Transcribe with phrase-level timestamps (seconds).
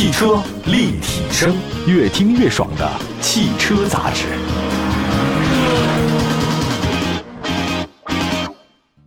[0.00, 1.54] 汽车立体声，
[1.86, 4.24] 越听越爽的汽车杂志。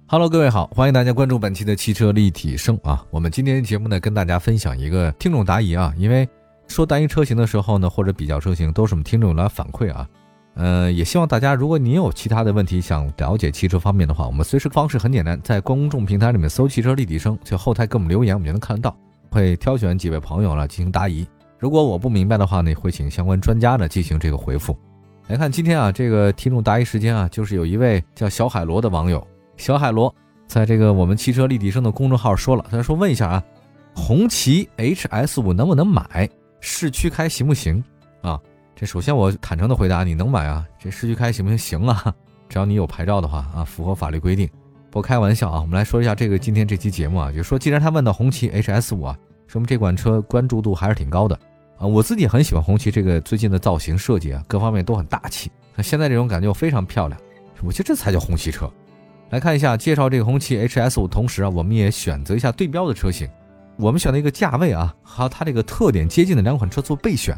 [0.05, 3.03] Hello，各位好，欢迎大家关注本期的汽车立体声啊。
[3.09, 5.91] 我们今天节目呢，跟大家分享一个听众答疑啊。
[5.97, 6.29] 因为
[6.67, 10.07] 说单一车型的时候呢，或者比较车型，都是我们听众来反馈啊。
[10.53, 18.95] 呃，也希望大家，如果你有其他的问题想了解汽车方面的话，我们随时方式很简单，在公众平台里面搜“汽车立体声”，就后台给我们留言，我们就能看得到。
[19.33, 21.27] 会挑选几位朋友来进行答疑。
[21.57, 24.77] 如果我不明白的话呢，会请相关专家呢进行这个回复。
[25.27, 29.25] 来看今天啊，这个听众答疑时间啊，就是有一位叫小海螺的网友。
[29.57, 30.13] 小海螺
[30.45, 33.43] 在这个我们汽车立体声的公众号说了，他说问一下啊，
[33.95, 36.29] 红旗 HS 五能不能买？
[36.59, 37.83] 市区开行不行？
[38.21, 38.39] 啊，
[38.75, 40.65] 这首先我坦诚的回答，你能买啊？
[40.77, 41.57] 这市区开行不行？
[41.57, 42.13] 行啊，
[42.49, 44.47] 只要你有牌照的话啊，符合法律规定。
[44.93, 51.35] 不开玩笑啊，我们来说一下这个今天这期节目啊，就说既然他问到红旗 HS 五啊，说明这款车关注度还是挺高的
[51.79, 51.87] 啊。
[51.87, 55.51] 我自己很喜欢红旗这个最近的造型设计啊，各方面都很大气。
[55.75, 57.19] 那现在这种感觉非常漂亮，
[57.63, 58.71] 我觉得这才叫红旗车。
[59.31, 63.27] 来看一下介绍这个红旗 HS 五，同时啊，我们也选择一下对标的车型。
[63.77, 67.35] 我们选的一个价位啊和它这个特点接近的两款车做备选，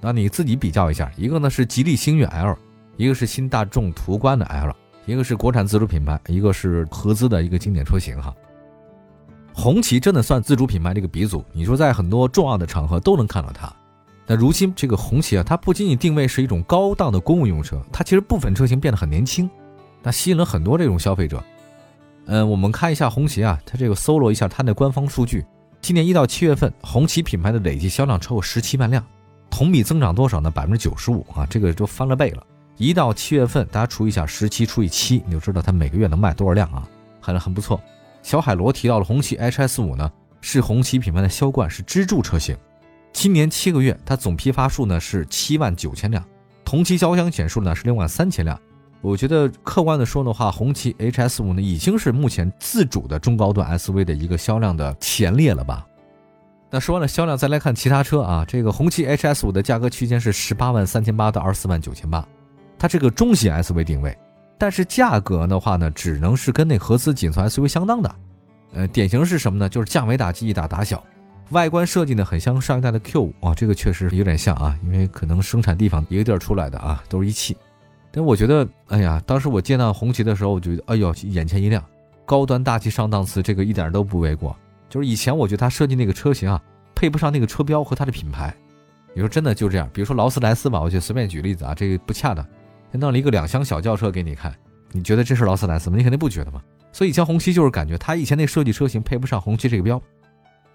[0.00, 1.10] 那你自己比较一下。
[1.16, 2.56] 一个呢是吉利星越 L，
[2.96, 4.72] 一个是新大众途观的 L，
[5.04, 8.34] 一个是国产自主品牌，一个是合资的一个经典车型哈。
[9.52, 13.70] 红旗真的算自主品牌这个鼻祖，你说在很多重要的场合都能看到它。
[14.26, 19.50] 那如今这个红旗啊，它不仅仅定位是一种高档的公务用车，它其实部分车型变得很年轻。
[20.02, 21.42] 那吸引了很多这种消费者。
[22.26, 25.44] 嗯，我们看一下红旗啊，它这个搜罗一下它的官方数据，
[25.80, 29.04] 今年一到七月份，红旗品牌的累计销量超过十七万辆，
[29.50, 30.48] 同比增长多少呢？
[30.48, 32.46] 百分之九十五啊，这个就翻了倍了。
[32.82, 36.82] 一到七月份，大家除一下十七除以七，你就知道它每个月能卖多少辆啊，
[37.20, 37.80] 很很不错。
[38.24, 42.56] 小海螺提到了红旗 HS 五呢，是红旗品牌的销冠，是支柱车型。
[43.12, 46.24] 今年七个月，它总批发数呢是七万九千辆，
[46.64, 48.60] 同期交强险数呢是六万三千辆。
[49.00, 55.86] 我觉得客观的说的话，红旗 HS 五呢已经是目前自主的中高端 SUV 的一个销量的前列了吧？
[56.68, 58.44] 那说完了销量，再来看其他车啊。
[58.44, 62.26] 这个红旗 HS 五的价格区间是十八万三千八到二十四万九千八，
[62.82, 64.18] 它这个中型 SUV 定位，
[64.58, 68.12] 但是价格的话呢，只能是跟那合资紧凑 SUV 相当的。
[68.74, 69.68] 呃，典型是什么呢？
[69.68, 71.00] 就是降维打击，一打打小。
[71.50, 77.56] 外观设计呢，很像上一代的 Q 五啊，这个确实有点像啊，因为可能生产地方一个地儿出来的啊，都是一汽。
[78.10, 81.84] 但我觉得，哎呀，当时我见到红旗的时候，我觉得，哎呦，眼前一亮，
[82.26, 84.56] 高端大气上档次，这个一点都不为过。
[84.90, 86.60] 就是以前我觉得他设计那个车型啊，
[86.96, 88.52] 配不上那个车标和它的品牌。
[89.14, 89.88] 你说真的就这样？
[89.92, 92.44] 比如说劳斯莱斯吧，我就随便举例子啊，这个不恰当。
[92.98, 94.54] 弄了一个两厢小轿车给你看，
[94.92, 95.96] 你觉得这是劳斯莱斯吗？
[95.96, 96.62] 你肯定不觉得嘛。
[96.92, 100.00] 所以以前红旗就是感觉它以前那设计车型配不上红旗这个标。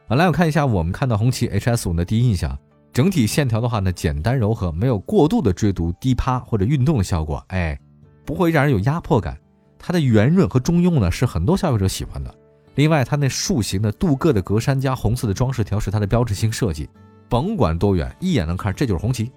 [0.08, 2.58] 好，来我看一下我们看到红旗 HS 五的第一印象。
[2.94, 7.80] 整体线条的话呢，简单柔和，没有过度的追逐、低趴或者运动的效果，哎，
[8.26, 9.38] 不会让人有压迫感。
[9.78, 12.34] 它的圆润和中庸呢，是很多消费者喜欢的。
[12.74, 16.90] 另外，它那竖形的镀铬的格栅加红色的装饰条是它的标志性设计，
[17.30, 19.32] 甭管多远，一眼能看这就是红旗。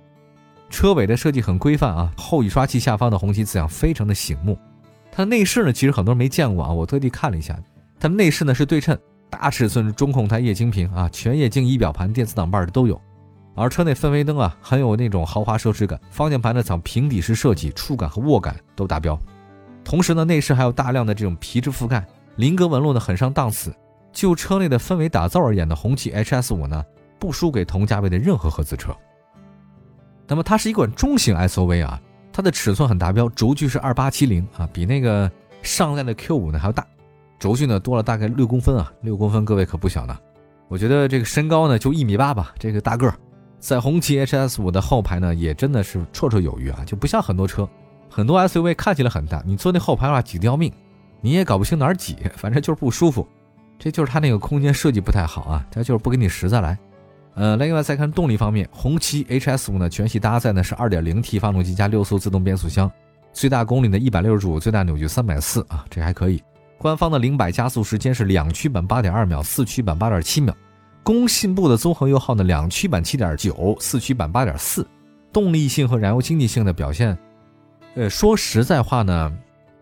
[0.71, 4.57] 车尾的设计很规范啊，后雨刷器下方的红旗字样非常的醒目。
[5.13, 7.59] 它的内饰呢，其实很多人没见过啊，我特地看了一下，
[7.99, 8.97] 它的内饰呢是对称，
[9.29, 12.99] 大尺寸中控台液晶屏啊，全液晶仪表盘、电子挡把的都有。
[13.57, 16.01] 而车内氛围灯啊，很有那种豪华奢侈感。
[16.11, 19.19] 方向盘呢采用平底式设计，触感和握感都达标。
[19.85, 23.75] 同时呢，内饰还有大量的这种皮质覆盖，菱格纹路呢很上档次。
[24.13, 26.83] 就车内的氛围打造而言呢，红旗 HS 五呢
[27.19, 28.97] 不输给同价位的任何合资车。
[30.31, 32.01] 那么它是一款中型 SUV 啊，
[32.33, 35.29] 它的尺寸很达标，轴距是二八七零啊，比那个
[35.61, 36.87] 上代的 Q 五呢还要大，
[37.37, 40.17] 轴距呢多了大概六公分啊，六公分各位可不小呢。
[40.69, 43.15] 我觉得这个身高呢就一米八吧，这个大个儿。
[43.59, 47.69] 在红旗 HS 五的后排呢，也真的是绰绰有余啊，就不像很多车，
[48.09, 50.73] 很多 SUV 看起来很大，你坐那后排的话挤得要命，
[51.21, 53.27] 你也搞不清哪儿挤，反正就是不舒服。
[53.81, 56.79] 这就是它那个空间设计不太好啊，它就是不给你实在来。
[57.35, 62.91] 呃，另外再看动力方面，红旗 HS 五呢全系搭载的是 2.0T 发动机加六速自动变速箱，
[63.33, 66.43] 最大功率呢165，最大扭矩340啊，这还可以。
[66.77, 70.55] 官方的零百加速时间是两驱版8.2秒，四驱版8.7秒。
[71.03, 74.87] 工信部的综合油耗呢，两驱版七点九，四驱版八点四，
[75.33, 77.17] 动力性和燃油经济性的表现，
[77.95, 79.33] 呃，说实在话呢，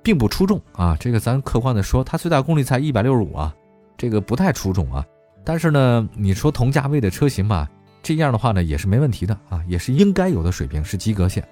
[0.02, 0.96] 并不出众啊。
[0.98, 3.54] 这个咱客观的说，它最大功率才一百六十五啊，
[3.96, 5.04] 这个不太出众啊。
[5.48, 7.66] 但是呢，你说同价位的车型吧，
[8.02, 11.42] 这样的话呢，也是没问题的啊，也是应该有的水平，是及格线。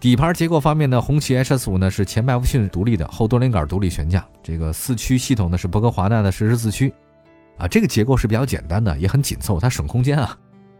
[0.00, 6.92] 底盘结构方面呢，红旗 HS 五呢是前麦弗逊独立的，后多连杆独立悬架，这个四驱系统呢是博格华纳的实时四驱。
[7.56, 10.36] 啊，这个结构是比较简单的，也很紧凑，它省空间啊。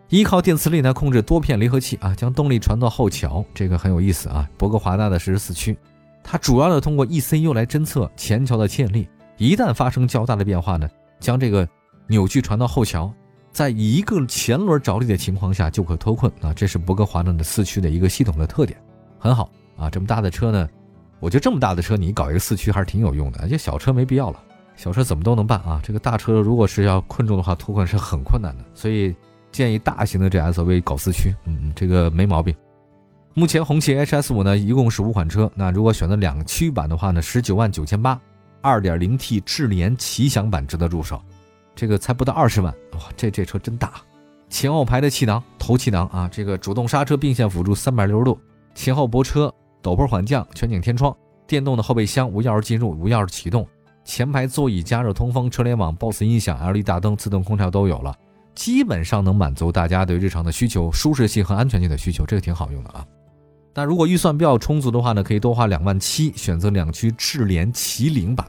[0.09, 4.51] 依靠电磁力呢控制多片离合器啊，将动力传到后桥，这个很有意思啊。
[4.59, 5.79] 博格华纳的实时四驱，
[6.25, 11.69] 它主要的通过 ECU 来侦测前桥的牵引力，一旦发生较大的变化呢，将这个
[12.11, 13.11] 扭矩传到后桥，
[13.53, 16.53] 在一个前轮着力的情况下就可脱困啊。
[16.53, 18.77] 这是博格华纳的四驱的一个系统的特点，
[19.17, 19.89] 很好啊。
[19.89, 20.69] 这么大的车呢，
[21.21, 24.43] 我觉得这么大的车你搞一个四驱还是挺有用的，而且小车没必要了，
[24.75, 25.81] 小车怎么都能办啊。
[25.83, 29.15] 这个大车如果是要困住的话，脱困是很困难的，所以。
[29.53, 32.55] 建议大型的这 SUV 搞四驱，嗯，这个没毛病。
[33.35, 35.51] 目前红旗 HS 五呢，一共是五款车。
[35.57, 38.17] 那如果选择两驱版的话呢，十九万九千八，
[38.61, 41.21] 二点零 T 智联旗享版值得入手。
[41.81, 44.03] 这个才不到二十万，哇，这这车真大！
[44.51, 48.39] 前后排的气囊、头气囊啊，这个主动刹车并线辅助三百六十度，
[48.75, 49.51] 前后泊车、
[49.83, 51.17] 陡坡缓降、全景天窗、
[51.47, 53.67] 电动的后备箱、无钥匙进入、无钥匙启动、
[54.05, 58.15] 前排座椅加热通风、车联网、BOSS 音响、LED 大灯、自动空调都有了。
[58.55, 63.07] 基本上能满足大家对日常的需求、舒适性和安全性的需求，这个挺好用的啊。
[63.73, 68.47] 那如果预算比较充足的话呢，可以多花两万七，选择两驱智联麒麟版。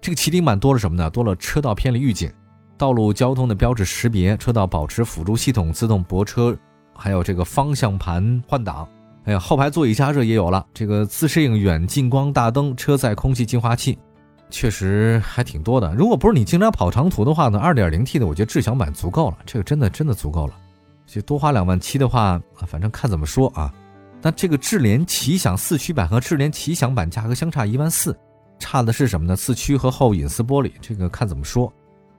[0.00, 1.10] 这个麒麟版多了什么呢？
[1.10, 2.30] 多了车道偏离预警、
[2.76, 6.56] 道路交通的标志识别、车道保持辅助系统、自动泊车，
[6.94, 8.88] 还有这个方向盘换挡，
[9.24, 13.98] 还有后排座椅加热也有了，这个自适应远近光大灯、车载空气净化器。
[14.50, 15.92] 确实还挺多的。
[15.94, 19.38] 如果不是你经常跑长途的话呢，二点零 T 的我觉得智享版足够了。
[19.44, 20.54] 这个真的真的足够了。
[21.06, 23.72] 就多花两万七的话，反正看怎么说啊。
[24.22, 28.16] 那这个智联奇享四驱版和智联奇享版价格相差一万四，
[28.58, 29.34] 差的是什么呢？
[29.34, 31.72] 四驱和后隐私玻璃，这个看怎么说。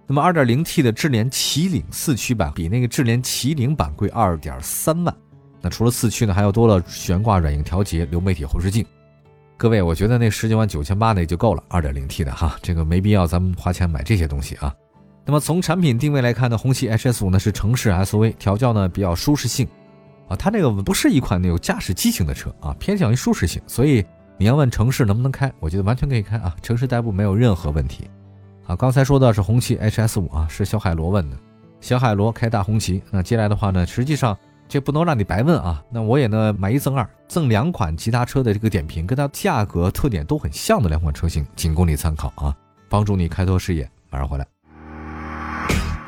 [0.08, 5.16] 那么二点零 T 的智联麒麟四驱版比那个智联麒麟版贵二点三万。
[5.62, 8.86] 那除了四驱呢，还有多了悬挂软硬调节、流媒体后视镜。
[9.58, 14.72] 各位，我觉得那十九万九千八那就够了，二点零 T 的哈，这个没必要咱们花钱买这些东西啊。
[15.26, 19.68] 那么从产品定位来看呢，红旗 HS 五呢是城市 SUV，调教呢比较舒适性
[20.28, 24.06] 啊，它这个不是一款有驾驶激情的车啊，偏向于舒适性，所以
[24.38, 28.08] 你要问城市能不能开，我觉得完全可以开啊，城市代步没有任何问题
[28.68, 28.76] 啊。
[28.76, 31.38] 刚才说的是红旗 HS 五啊，是小海螺问的，
[31.82, 34.38] 小海螺开大红旗，那接下来的话呢，实际上。
[34.68, 35.80] 这不能让你白问啊！
[35.92, 42.52] 那我也呢买一赠二，赠两款其他车的这个点评，跟它价格特点都很像的两款车型，仅供你参考啊，
[42.90, 43.88] 帮助你开拓视野。
[44.10, 44.48] 马上回来。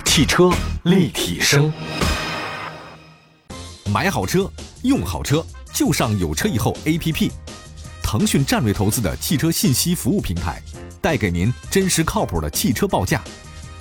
[0.05, 0.49] 汽车
[0.85, 1.71] 立体声，
[3.93, 4.51] 买好车，
[4.81, 7.29] 用好车，就上有车以后 APP。
[8.01, 10.59] 腾讯战略投资的汽车信息服务平台，
[11.07, 13.23] 带给您真实靠谱的汽车报价，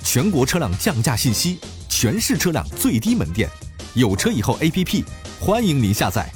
[0.01, 1.59] 全国车辆降价信息，
[1.89, 3.49] 全市车辆最低门店。
[3.95, 5.03] 有车以后 APP，
[5.37, 6.31] 欢迎您下载。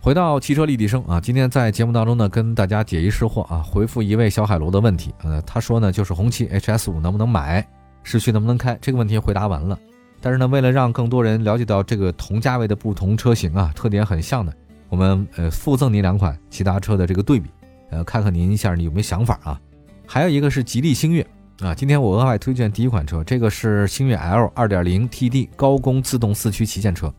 [0.00, 5.12] 回到汽车立体声啊，今天在节目当中呢，跟大家解疑释惑啊，回复一位小海螺的问题。
[5.24, 7.66] 呃，他说呢，就是红旗 HS 五能不能买，
[8.04, 8.78] 市区能不能开？
[8.80, 9.76] 这个问题回答完了。
[10.20, 14.54] 但是呢，为了让更多人了解到这个同价位的不同车型啊，特点很像的，
[14.88, 17.50] 我们呃附赠您两款其他车的这个对比，
[17.90, 19.60] 呃，看看您一下你有没有想法啊？
[20.06, 21.26] 还有一个是吉利星越。
[21.60, 27.14] 啊，今天我额外推荐第一款车，这个是星越 L 2.0 TD 高功自动四驱旗舰车，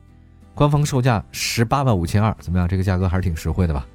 [0.54, 2.68] 官方售价十八万五千二，怎么样？
[2.68, 3.88] 这个价格还是挺实惠的吧？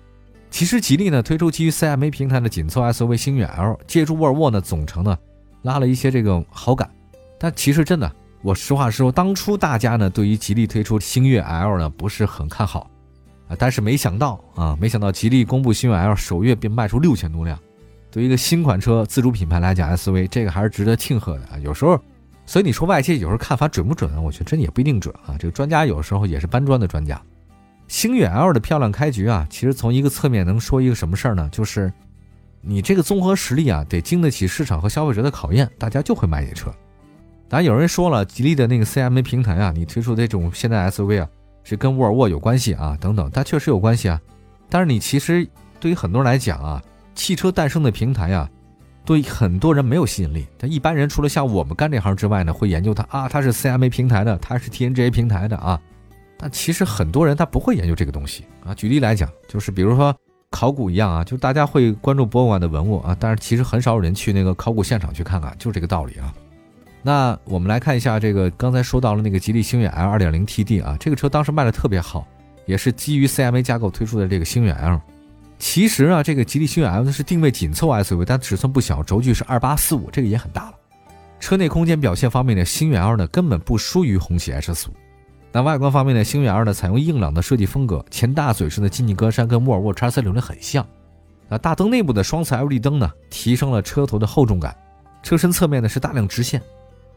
[0.50, 5.16] 其实吉利呢推出基于 CMA 平台的紧凑 SUV 星越 L，借助沃尔沃呢总成呢
[5.62, 6.90] 拉了一些这个好感，
[7.38, 8.10] 但其实真的，
[8.42, 12.90] 我实话实说，当初大家呢对于吉利推出星越 L 呢不是很看好
[13.58, 17.58] 但是没想到啊，没想到吉利公布星越 L 首月便卖出六千多辆。
[18.10, 21.58] 对于一个新款车自主品牌来讲，SUV 这个还是值得庆贺的啊。
[21.62, 22.00] 有时候，
[22.46, 24.20] 所以你说外界有时候看法准不准啊？
[24.20, 25.36] 我觉得真也不一定准啊。
[25.38, 27.20] 这个专家有时候也是搬砖的专家。
[27.86, 31.48] 星越 L 的漂亮开局啊，其实从一个侧面能说一个什么事儿呢？
[31.52, 31.92] 就是
[32.60, 36.72] 你这个综合实力啊，得经得起市场和消费者的考验，大家就会买你车。
[37.48, 41.28] 当然有人说了，吉利的那个 CMA 平台啊，你推出这种现代 SUV 啊，
[41.64, 44.20] 是跟沃尔沃有关系啊，等等，它确实有关系啊。
[44.68, 45.48] 但是你其实
[45.78, 46.82] 对于很多人来讲啊。
[47.12, 48.48] 汽车诞生的平台啊，
[49.04, 50.46] 对很多人没有吸引力。
[50.56, 55.78] 但一般人除了像我们干这行之外呢，会研究它啊，它是 CMA 平台的，它是 TNGA 平台的啊。
[56.38, 58.72] 但其实很多人他不会研究这个东西啊。
[58.74, 60.16] 举例来讲，就是比如说
[60.50, 66.32] 考古一样啊，就大家会关注博物馆的文物啊，但是其实很少有人去那个考古现场去看看，就这个道理啊。
[67.02, 72.26] 那我们来看一下这个刚才说到了那个吉利星越 L 2.0 TD 啊，这个车当时卖的特别好，
[72.66, 75.00] 也是基于 CMA 架构推出的这个星越 L。
[75.58, 80.74] 其实啊，这个吉利星越 L 呢是定位紧凑 SUV，但尺寸不小，轴距是二八四五，这个也很大了。
[81.38, 84.92] 车内空间表现方面呢，星越 L 呢根本不输于红旗 H 五。
[85.52, 90.86] 那外观方面呢，星越 L 呢采用硬朗的设计风格，前大嘴式的进气格栅跟沃尔沃 X30 很像。
[91.48, 94.76] 那大灯内部的双侧 LED 灯呢，提升了车头的厚重感。
[95.22, 96.62] 车身侧面呢是大量直线，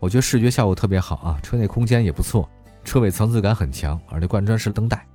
[0.03, 1.39] 我觉得视觉效果特别好啊。
[1.41, 2.49] 车内空间也不错，
[2.83, 5.07] 车尾层次感很强，而且贯穿式灯带。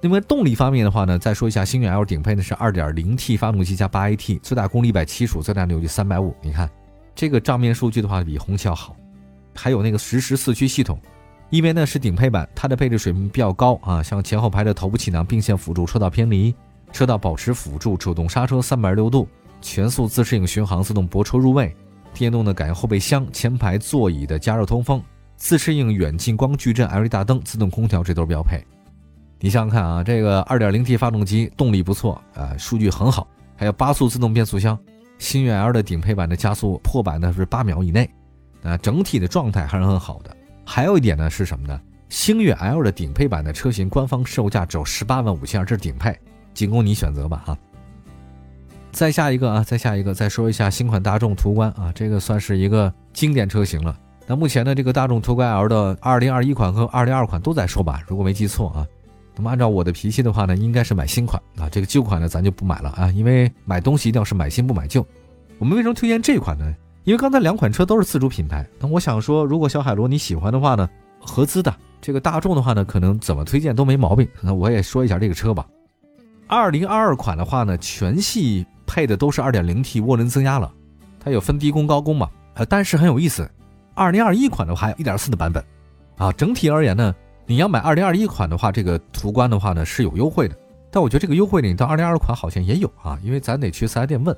[0.00, 6.32] 那么动力方面的话呢，再说一下，星越 L 顶配呢是 2.0T 发动机加 8AT，最大功率175，最大扭矩350。
[6.40, 6.70] 你看
[7.14, 8.96] 这个账面数据的话，比红旗要好。
[9.54, 10.98] 还有那个实时四驱系统，
[11.50, 16.54] 因为呢是顶配版，它的配置水平比较高啊，像前后排的头部气囊并线辅助、车道偏离、
[16.92, 19.28] 车道保持辅助、主动刹车360度、
[19.60, 21.74] 全速自适应巡航、自动泊车入位、
[22.14, 25.02] 电动的感应后备箱、前排座椅的加热通风、
[25.36, 28.64] 自适应远近光矩阵 LED 大灯、自动空调，这都是标配。
[29.40, 34.78] 你想想看啊，这个 2.0T 发动机动力不错啊，数据很好，还有八速自动变速箱。
[35.18, 38.08] 星越 L 的顶配版的加速破百呢是八秒以内，
[38.62, 40.34] 啊，整体的状态还是很好的。
[40.64, 41.78] 还有一点呢是什么呢？
[42.08, 46.18] 星越 L 的顶配版的车型官方售价只有十八万五千二，这是顶配，
[46.54, 47.58] 仅供你选择吧哈。
[48.94, 53.98] 再下一个啊，再下一个，再说一下新款大众途观啊，这个算是一个经典车型了。
[54.24, 58.86] 那目前呢，这个大众途观 L 的2021款和202款都在售吧，如果没记错啊。
[59.34, 65.04] 那么按照我的脾气的话呢，应该是买新款啊，这个旧款呢咱就不买了啊，因为买东西一定要是买新不买旧。
[65.58, 66.72] 我们为什么推荐这款呢？
[67.02, 74.28] 因为刚才两款车都是自主品牌，那我想说，如果小海螺你喜欢的话呢，合资的这个大众的话呢，可能怎么推荐都没毛病。
[74.40, 75.66] 那我也说一下这个车吧。
[76.46, 80.72] 二零二二款的话呢，全系配的都是二点零 T 涡轮增压了，
[81.18, 83.50] 它有分低功高功嘛，呃，但是很有意思，
[83.92, 85.64] 二零二一款的话还有一点四的版本，
[86.16, 87.12] 啊，整体而言呢。
[87.46, 90.56] 你要买二零二一款的话，这个途观的话呢是有优惠的，
[90.92, 94.34] 但我觉得这个优惠呢，你到二零二二款好像也有啊，因为咱得去四 S 店问。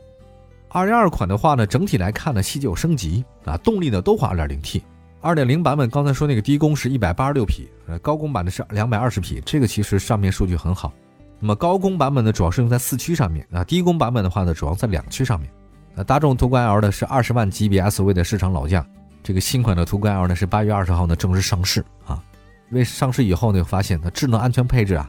[0.70, 4.82] 二零二款的话呢，整体来看呢，细节有升级啊，动力呢都换二点零 T，
[5.20, 10.92] 二点零版本刚才说那个低功是一百八十六匹，呃，高功版的是两百二十匹，这个其实上面数据很好。
[11.38, 15.50] 那么高功版本呢，主要是用在四驱上面啊，低功版本的话呢，主要在两驱上面。
[15.94, 18.84] 那大众途观 L 呢是二十万级别 SUV 的市场老将，
[19.22, 22.22] 这个新款的途观 L 呢是八月二十号呢正式上市啊。
[22.70, 25.08] 因为上市以后呢，发现它智能安全配置啊，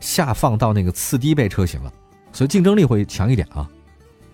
[0.00, 1.92] 下放到那个次低配车型了，
[2.32, 3.68] 所以竞争力会强一点啊。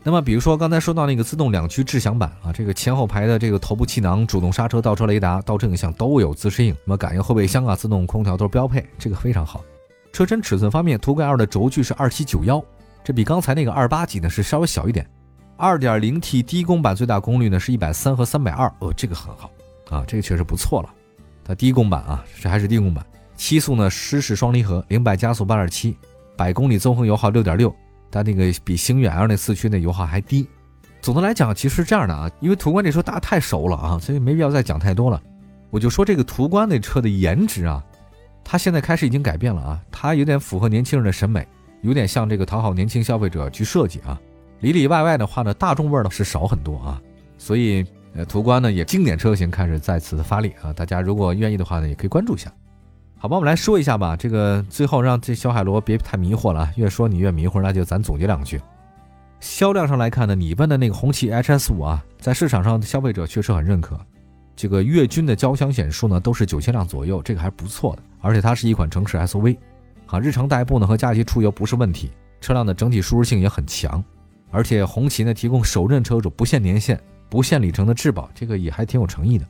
[0.02, 9.62] 那么，比如说刚才说到那个自动两驱智享版啊，这个前后排的这个头部气囊、主动刹车、倒车雷达、倒车影像都有自适应，那么感应后备箱啊、自动空调都是标配，这个非常好。
[10.12, 12.62] 车身尺寸方面，途观 L 的轴距是二七九幺，
[13.04, 15.08] 这比刚才那个二八几呢是稍微小一点。
[15.56, 19.50] 二点零 T 低功版最大功率呢是一百三和三百二，哦，这个很好
[19.90, 20.88] 啊，这个确实不错了。
[21.44, 23.04] 它低功版啊，这还是低功版，
[23.36, 25.96] 七速呢湿式双离合，零百加速八点七，
[26.36, 27.74] 百公里综合油耗六点六，
[28.10, 30.46] 它那个比星越 L 那四驱那油耗还低。
[31.02, 35.20] 总的来讲，其实这样的啊，因为途观这车大家太熟了啊，所以没必要再讲太多了。
[35.70, 37.84] 我就说这个途观那车的颜值啊，
[38.44, 41.46] 它现在开始已经改变了啊，它有点符合年轻人的审美，
[41.82, 44.20] 有点像这个讨好年轻消费者去设计啊。
[44.60, 47.00] 里里外外的话呢，大众味儿呢是少很多啊，
[47.38, 47.84] 所以。
[48.12, 50.72] 呃，途观呢也经典车型开始再次的发力啊！
[50.72, 52.52] 大家如果愿意的话呢，也可以关注一下。
[53.16, 54.16] 好吧，我们来说一下吧。
[54.16, 58.60] 这个最后让这小海螺别太迷惑了啊，越说你越迷惑，那就咱总结两句。
[59.38, 63.96] 销量上来看呢，你问的那个红旗 HS 五啊，在市场上的消费者确实很认可。
[64.56, 68.02] 这个月均的交强险数呢都是九千辆左右，这个还是不错的。
[68.20, 69.56] 而且它是一款城市 SUV，
[70.06, 72.10] 啊，日常代步呢和假期出游不是问题。
[72.40, 74.02] 车辆的整体舒适性也很强，
[74.50, 77.00] 而且红旗呢提供首任车主不限年限。
[77.28, 79.46] 不限里程的质保，这个也还挺有诚意的。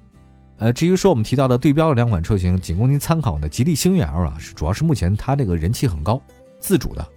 [0.58, 6.20] 呃，至于说我们提到的对标的两款车型，仅供您参考的吉利星越 L 啊，是主要是目前它这个人气很高，
[6.58, 7.08] 自主的。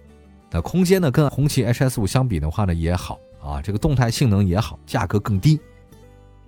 [0.50, 5.60] 那空间呢，跟红旗 HS 五相比的话呢也好啊，这个动态性能也好，价格更低。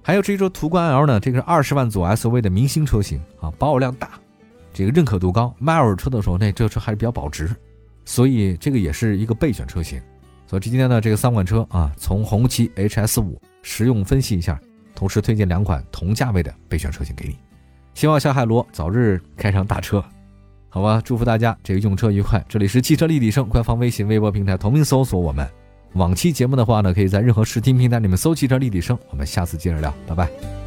[0.00, 4.12] 还有至于说途观 L 呢，这个是二十万左 SUV 的明星车型啊，保有量大，
[4.76, 7.50] 这个认可度高，卖二手车的时候那这车还是比较保值，
[8.04, 9.99] 所以这个也是一个备选车型。
[10.47, 13.40] 所以今天呢，这个三款车啊，从红旗 HS 五。
[13.68, 14.61] 实用分析一下，
[14.95, 17.37] 同时推荐两款同价位的备选车型给你。
[17.95, 20.04] 希望小海螺早日开上大车，
[20.68, 21.02] 好吧？
[21.04, 22.45] 祝福大家这个用车愉快。
[22.49, 25.45] 这里是汽车立体声官方微信、微博平台同名搜索我们。
[25.95, 28.97] 往期节目的话呢，可以在任何视听平台里面搜“汽车立体声”。
[29.11, 30.65] 我们下次接着聊，拜拜。